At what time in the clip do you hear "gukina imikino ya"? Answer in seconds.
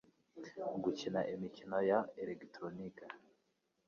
0.83-1.99